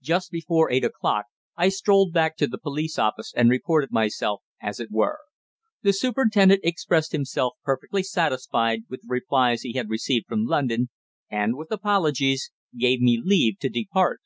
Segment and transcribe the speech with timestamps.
[0.00, 1.26] Just before eight o'clock
[1.56, 5.18] I strolled back to the police office and reported myself, as it were.
[5.82, 10.88] The superintendent expressed himself perfectly satisfied with the replies he had received from London,
[11.28, 14.20] and, with apologies, gave me leave to depart.